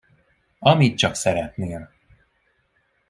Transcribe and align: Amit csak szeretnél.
Amit 0.59 0.97
csak 0.97 1.15
szeretnél. 1.15 1.91